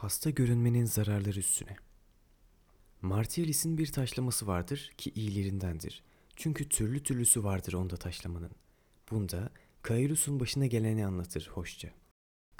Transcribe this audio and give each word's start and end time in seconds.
Hasta 0.00 0.30
görünmenin 0.30 0.84
zararları 0.84 1.38
üstüne. 1.38 1.76
Martialis'in 3.02 3.78
bir 3.78 3.92
taşlaması 3.92 4.46
vardır 4.46 4.92
ki 4.98 5.10
iyilerindendir. 5.10 6.02
Çünkü 6.36 6.68
türlü 6.68 7.02
türlüsü 7.02 7.44
vardır 7.44 7.72
onda 7.72 7.96
taşlamanın. 7.96 8.50
Bunda 9.10 9.50
Caius'un 9.88 10.40
başına 10.40 10.66
geleni 10.66 11.06
anlatır 11.06 11.50
hoşça. 11.52 11.90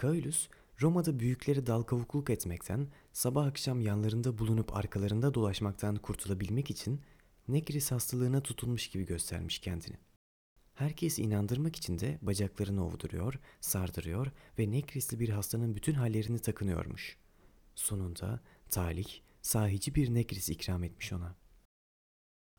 Caius, 0.03 0.49
Roma'da 0.81 1.21
büyükleri 1.21 1.67
dal 1.67 1.83
kavukluk 1.83 2.31
etmekten, 2.31 2.89
sabah 3.13 3.47
akşam 3.47 3.81
yanlarında 3.81 4.39
bulunup 4.39 4.77
arkalarında 4.77 5.35
dolaşmaktan 5.35 5.97
kurtulabilmek 5.97 6.71
için 6.71 7.01
Negris 7.49 7.91
hastalığına 7.91 8.41
tutulmuş 8.41 8.89
gibi 8.89 9.07
göstermiş 9.07 9.59
kendini. 9.59 9.97
Herkesi 10.75 11.23
inandırmak 11.23 11.77
için 11.77 11.99
de 11.99 12.19
bacaklarını 12.23 12.87
ovduruyor, 12.87 13.35
sardırıyor 13.61 14.27
ve 14.59 14.71
Negrisli 14.71 15.21
bir 15.21 15.29
hastanın 15.29 15.75
bütün 15.75 15.95
hallerini 15.95 16.39
takınıyormuş. 16.39 17.20
Sonunda 17.81 18.41
talih 18.71 19.09
sahici 19.43 19.95
bir 19.95 20.15
Negris 20.15 20.49
ikram 20.49 20.85
etmiş 20.85 21.13
ona. 21.13 21.37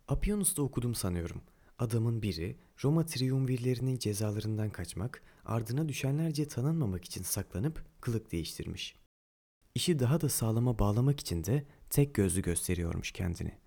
Apionus'ta 0.08 0.62
okudum 0.62 0.96
sanıyorum. 0.96 1.42
Adamın 1.80 2.22
biri 2.22 2.58
Roma 2.84 3.06
triumvirlerinin 3.06 3.98
cezalarından 3.98 4.70
kaçmak, 4.70 5.24
ardına 5.46 5.90
düşenlerce 5.90 6.48
tanınmamak 6.48 7.06
için 7.06 7.24
saklanıp 7.24 7.86
kılık 8.02 8.32
değiştirmiş. 8.32 8.96
İşi 9.76 10.00
daha 10.00 10.22
da 10.22 10.30
sağlama 10.30 10.80
bağlamak 10.80 11.20
için 11.20 11.44
de 11.44 11.66
tek 11.90 12.14
gözlü 12.14 12.42
gösteriyormuş 12.42 13.12
kendini. 13.12 13.58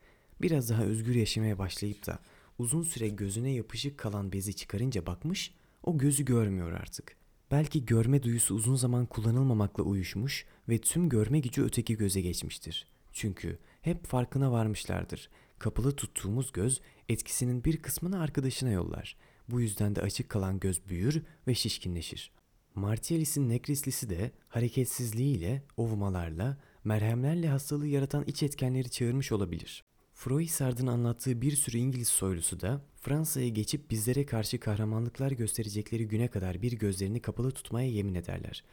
Biraz 0.41 0.71
daha 0.71 0.84
özgür 0.84 1.15
yaşamaya 1.15 1.59
başlayıp 1.59 2.07
da 2.07 2.18
uzun 2.59 2.82
süre 2.82 3.09
gözüne 3.09 3.52
yapışık 3.52 3.98
kalan 3.98 4.32
bezi 4.32 4.57
çıkarınca 4.57 5.07
bakmış, 5.07 5.55
o 5.82 5.98
gözü 5.98 6.24
görmüyor 6.24 6.73
artık. 6.73 7.23
Belki 7.51 7.87
görme 7.87 8.23
duyusu 8.23 8.55
uzun 8.55 8.75
zaman 8.75 9.07
kullanılmamakla 9.07 9.83
uyuşmuş 9.83 10.47
ve 10.69 10.79
tüm 10.79 11.09
görme 11.09 11.41
gücü 11.41 11.62
öteki 11.62 11.97
göze 11.97 12.21
geçmiştir. 12.21 12.87
Çünkü 13.12 13.59
hep 13.83 14.07
farkına 14.07 14.52
varmışlardır. 14.52 15.30
Kapalı 15.59 15.96
tuttuğumuz 15.96 16.52
göz 16.52 16.80
etkisinin 17.09 17.65
bir 17.65 17.83
kısmını 17.83 18.21
arkadaşına 18.21 18.71
yollar. 18.71 19.16
Bu 19.49 19.60
yüzden 19.60 19.96
de 19.96 20.01
açık 20.01 20.29
kalan 20.29 20.60
göz 20.60 20.88
büyür 20.88 21.23
ve 21.46 21.55
şişkinleşir. 21.55 22.30
Martialis'in 22.74 23.49
nekrislisi 23.49 24.11
de 24.11 24.30
hareketsizliğiyle, 24.49 25.63
ovmalarla, 25.77 26.59
merhemlerle 26.85 27.49
hastalığı 27.49 27.87
yaratan 27.87 28.24
iç 28.27 28.43
etkenleri 28.43 28.90
çağırmış 28.90 29.33
olabilir. 29.33 29.85
Froissart'ın 30.15 30.87
anlattığı 30.87 31.43
bir 31.43 31.57
sürü 31.57 31.79
İngiliz 31.79 32.09
soylusu 32.09 32.60
da 32.60 32.80
Fransa'ya 33.01 33.48
geçip 33.48 33.90
bizlere 33.90 34.26
karşı 34.26 34.60
kahramanlıklar 34.60 35.30
gösterecekleri 35.30 36.09
güne 36.09 36.29
kadar 36.29 36.62
bir 36.62 36.73
gözlerini 36.73 37.21
kapalı 37.23 37.51
tutmaya 37.51 37.88
yemin 37.88 38.15
ederler. 38.15 38.65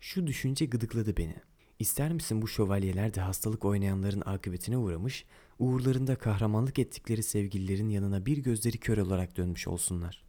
Şu 0.00 0.26
düşünce 0.26 0.66
gıdıkladı 0.66 1.16
beni. 1.16 1.36
İster 1.78 2.12
misin 2.12 2.42
bu 2.42 2.48
şövalyeler 2.48 3.14
de 3.14 3.20
hastalık 3.20 3.64
oynayanların 3.64 4.22
akıbetine 4.26 4.76
uğramış, 4.76 5.24
uğurlarında 5.58 6.16
kahramanlık 6.16 6.78
ettikleri 6.78 7.22
sevgililerin 7.22 7.88
yanına 7.88 8.26
bir 8.26 8.38
gözleri 8.38 8.78
kör 8.78 8.98
olarak 8.98 9.36
dönmüş 9.36 9.68
olsunlar. 9.68 10.24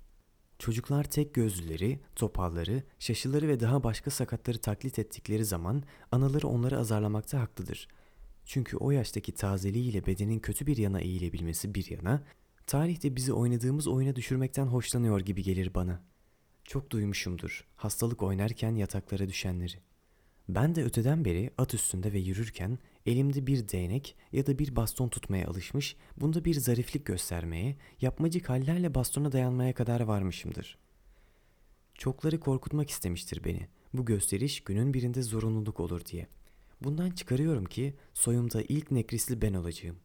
Çocuklar 0.60 1.04
tek 1.04 1.34
gözlüleri, 1.34 2.00
topalları, 2.16 2.84
şaşıları 3.00 3.48
ve 3.48 3.60
daha 3.60 3.84
başka 3.84 4.12
sakatları 4.12 4.58
taklit 4.58 5.00
ettikleri 5.00 5.46
zaman 5.46 5.84
anaları 6.12 6.48
onları 6.48 6.80
azarlamakta 6.80 7.40
haklıdır. 7.40 7.88
Çünkü 8.48 8.78
o 8.78 8.92
yaştaki 8.92 9.32
tazeliğiyle 9.32 10.06
bedenin 10.06 10.40
kötü 10.40 10.68
bir 10.68 10.78
yana 10.78 11.00
eğilebilmesi 11.00 11.76
bir 11.76 11.92
yana, 11.92 12.24
tarihte 12.68 13.16
bizi 13.16 13.34
oynadığımız 13.34 13.88
oyuna 13.88 14.16
düşürmekten 14.16 14.66
hoşlanıyor 14.66 15.20
gibi 15.20 15.44
gelir 15.44 15.74
bana. 15.74 16.04
Çok 16.64 16.92
duymuşumdur 16.92 17.68
hastalık 17.76 18.24
oynarken 18.24 18.76
yataklara 18.76 19.30
düşenleri. 19.30 19.76
Ben 20.50 20.76
de 20.76 20.84
öteden 20.84 21.26
beri 21.26 21.52
at 21.58 21.74
üstünde 21.74 22.14
ve 22.14 22.20
yürürken 22.20 22.80
elimde 23.06 23.48
bir 23.48 23.70
değnek 23.70 24.16
ya 24.32 24.46
da 24.46 24.60
bir 24.60 24.76
baston 24.76 25.10
tutmaya 25.10 25.48
alışmış, 25.48 25.96
bunda 26.18 26.46
bir 26.46 26.54
zariflik 26.54 27.06
göstermeye, 27.06 27.76
yapmacık 28.02 28.50
hallerle 28.50 28.96
bastona 28.96 29.32
dayanmaya 29.32 29.74
kadar 29.74 30.02
varmışımdır. 30.02 30.78
Çokları 31.94 32.40
korkutmak 32.40 32.90
istemiştir 32.90 33.44
beni. 33.44 33.68
Bu 33.94 34.06
gösteriş 34.06 34.64
günün 34.64 34.94
birinde 34.94 35.22
zorunluluk 35.22 35.80
olur 35.80 36.06
diye. 36.06 36.28
Bundan 36.82 37.12
çıkarıyorum 37.12 37.66
ki 37.66 37.96
soyumda 38.14 38.62
ilk 38.62 38.92
nekrisli 38.92 39.42
ben 39.42 39.54
olacağım. 39.54 39.98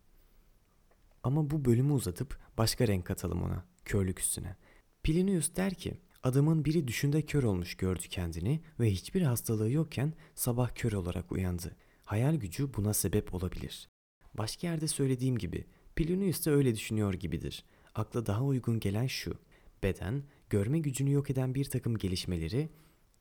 Ama 1.23 1.51
bu 1.51 1.65
bölümü 1.65 1.93
uzatıp 1.93 2.39
başka 2.59 2.89
renk 2.89 3.07
katalım 3.07 3.43
ona, 3.43 3.65
körlük 3.85 4.21
üstüne. 4.21 4.57
Plinius 5.03 5.57
der 5.57 5.75
ki, 5.75 6.01
adamın 6.23 6.65
biri 6.65 6.89
düşünde 6.89 7.23
kör 7.23 7.43
olmuş 7.43 7.75
gördü 7.75 8.03
kendini 8.03 8.61
ve 8.81 8.91
hiçbir 8.91 9.23
hastalığı 9.23 9.71
yokken 9.71 10.13
sabah 10.35 10.75
kör 10.75 10.93
olarak 10.93 11.33
uyandı. 11.33 11.77
Hayal 12.05 12.35
gücü 12.35 12.75
buna 12.75 12.95
sebep 12.95 13.35
olabilir. 13.35 13.89
Başka 14.35 14.67
yerde 14.67 14.89
söylediğim 14.89 15.39
gibi, 15.39 15.67
Plinius 15.97 16.47
da 16.47 16.51
öyle 16.51 16.75
düşünüyor 16.75 17.15
gibidir. 17.15 17.65
Akla 17.95 18.27
daha 18.27 18.45
uygun 18.45 18.81
gelen 18.81 19.07
şu, 19.07 19.35
beden, 19.83 20.23
görme 20.51 20.79
gücünü 20.79 21.13
yok 21.13 21.31
eden 21.31 21.55
bir 21.55 21.65
takım 21.65 21.99
gelişmeleri 21.99 22.69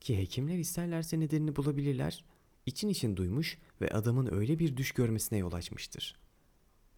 ki 0.00 0.18
hekimler 0.18 0.58
isterlerse 0.58 1.20
nedenini 1.20 1.56
bulabilirler, 1.56 2.24
için 2.66 2.88
için 2.88 3.16
duymuş 3.16 3.58
ve 3.80 3.88
adamın 3.88 4.34
öyle 4.34 4.58
bir 4.58 4.76
düş 4.76 4.92
görmesine 4.92 5.38
yol 5.38 5.52
açmıştır. 5.52 6.16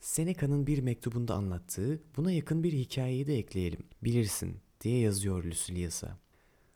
Seneca'nın 0.01 0.67
bir 0.67 0.79
mektubunda 0.79 1.35
anlattığı 1.35 2.03
buna 2.17 2.33
yakın 2.33 2.63
bir 2.63 2.73
hikayeyi 2.73 3.27
de 3.27 3.39
ekleyelim. 3.39 3.81
Bilirsin 4.03 4.57
diye 4.81 4.99
yazıyor 4.99 5.45
Lucilius'a. 5.45 6.19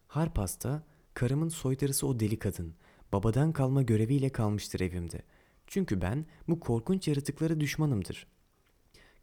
Harpas'ta 0.07 0.87
karımın 1.15 1.49
soytarısı 1.49 2.07
o 2.07 2.21
deli 2.21 2.39
kadın. 2.39 2.75
Babadan 3.13 3.53
kalma 3.53 3.83
göreviyle 3.83 4.29
kalmıştır 4.29 4.81
evimde. 4.81 5.23
Çünkü 5.67 6.01
ben 6.01 6.27
bu 6.49 6.61
korkunç 6.61 7.09
yaratıklara 7.09 7.61
düşmanımdır. 7.61 8.27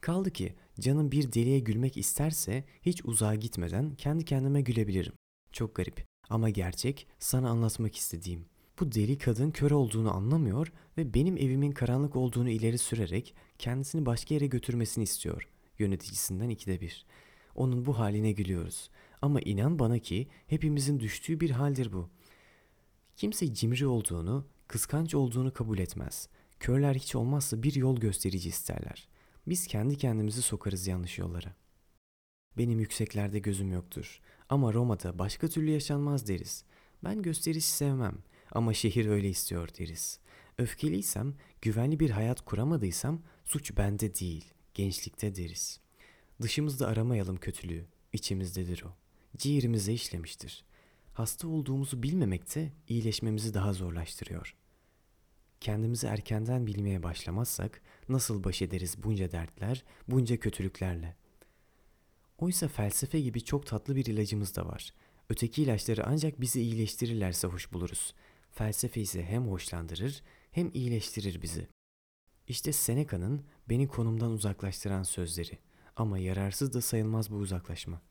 Kaldı 0.02 0.32
ki 0.32 0.56
canım 0.80 1.12
bir 1.12 1.34
deliye 1.34 1.60
gülmek 1.60 1.98
isterse 1.98 2.64
hiç 2.82 3.06
uzağa 3.06 3.36
gitmeden 3.36 3.96
kendi 3.96 4.26
kendime 4.26 4.62
gülebilirim. 4.62 5.14
Çok 5.52 5.76
garip 5.76 6.06
ama 6.30 6.50
gerçek 6.50 7.08
sana 7.20 7.50
anlatmak 7.50 7.96
istediğim. 7.96 8.46
Bu 8.80 8.92
deli 8.92 9.18
kadın 9.18 9.52
kör 9.52 9.72
olduğunu 9.72 10.16
anlamıyor 10.16 10.72
ve 10.98 11.14
benim 11.14 11.38
evimin 11.38 11.72
karanlık 11.72 12.16
olduğunu 12.16 12.50
ileri 12.50 12.78
sürerek 12.78 13.36
kendisini 13.60 14.06
başka 14.06 14.34
yere 14.34 14.48
götürmesini 14.48 15.04
istiyor. 15.04 15.50
Yöneticisinden 15.80 16.50
ikide 16.50 16.82
bir. 16.82 17.06
Onun 17.56 17.86
bu 17.86 18.00
haline 18.00 18.32
gülüyoruz. 18.32 18.90
Ama 19.22 19.42
inan 19.42 19.80
bana 19.80 20.00
ki 20.00 20.28
hepimizin 20.48 21.00
düştüğü 21.00 21.40
bir 21.40 21.50
haldir 21.50 21.94
bu. 21.94 22.10
Kimse 23.16 23.54
cimri 23.54 23.88
olduğunu, 23.88 24.48
kıskanç 24.68 25.16
olduğunu 25.16 25.54
kabul 25.54 25.78
etmez. 25.78 26.30
Körler 26.60 26.96
hiç 26.96 27.16
olmazsa 27.16 27.64
bir 27.64 27.76
yol 27.76 27.98
gösterici 27.98 28.50
isterler. 28.50 29.08
Biz 29.48 29.68
kendi 29.68 29.98
kendimizi 29.98 30.42
sokarız 30.42 30.88
yanlış 30.88 31.18
yollara. 31.18 31.56
Benim 32.58 32.80
yükseklerde 32.80 33.40
gözüm 33.40 33.72
yoktur. 33.72 34.20
Ama 34.50 34.74
Roma'da 34.74 35.20
başka 35.20 35.48
türlü 35.48 35.72
yaşanmaz 35.72 36.28
deriz. 36.28 36.64
Ben 37.04 37.22
gösteriş 37.22 37.66
sevmem. 37.66 38.18
Ama 38.56 38.74
şehir 38.74 39.06
öyle 39.06 39.30
istiyor 39.30 39.70
deriz. 39.80 40.20
Öfkeliysem, 40.58 41.34
güvenli 41.62 42.00
bir 42.00 42.10
hayat 42.10 42.42
kuramadıysam 42.42 43.22
suç 43.44 43.78
bende 43.78 44.16
değil, 44.16 44.46
gençlikte 44.74 45.36
deriz. 45.36 45.80
Dışımızda 46.42 46.88
aramayalım 46.88 47.38
kötülüğü, 47.38 47.86
içimizdedir 48.14 48.84
o. 48.84 48.96
Ciğerimize 49.38 49.94
işlemiştir. 49.94 50.66
Hasta 51.14 51.48
olduğumuzu 51.48 52.04
bilmemek 52.04 52.56
de 52.56 52.72
iyileşmemizi 52.88 53.54
daha 53.54 53.74
zorlaştırıyor. 53.74 54.56
Kendimizi 55.60 56.08
erkenden 56.08 56.68
bilmeye 56.68 57.04
başlamazsak 57.04 57.82
nasıl 58.10 58.44
baş 58.44 58.62
ederiz 58.62 58.96
bunca 59.04 59.32
dertler, 59.32 59.84
bunca 60.08 60.38
kötülüklerle? 60.38 61.16
Oysa 62.38 62.68
felsefe 62.68 63.22
gibi 63.22 63.44
çok 63.44 63.68
tatlı 63.68 63.96
bir 63.96 64.06
ilacımız 64.06 64.56
da 64.56 64.66
var. 64.66 64.94
Öteki 65.30 65.64
ilaçları 65.64 66.06
ancak 66.06 66.42
bizi 66.42 66.62
iyileştirirlerse 66.62 67.48
hoş 67.48 67.74
buluruz. 67.74 68.14
Felsefe 68.56 69.02
ise 69.02 69.26
hem 69.26 69.48
hoşlandırır 69.48 70.24
hem 70.52 70.72
iyileştirir 70.74 71.42
bizi. 71.42 71.68
İşte 72.48 72.74
Seneca'nın 72.74 73.46
beni 73.70 73.88
konumdan 73.88 74.32
uzaklaştıran 74.32 75.04
sözleri 75.04 75.58
ama 75.96 76.20
yararsız 76.20 76.74
da 76.74 76.82
sayılmaz 76.82 77.32
bu 77.32 77.36
uzaklaşma. 77.36 78.02